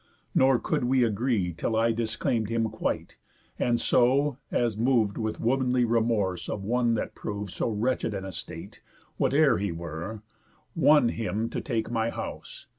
[0.33, 3.19] Nor could we agree, Till I disclaim'd him quite;
[3.59, 8.81] and so (as mov'd With womanly remorse of one that prov'd So wretched an estate,
[9.19, 10.23] whate'er he were)
[10.75, 12.65] Won him to take my house.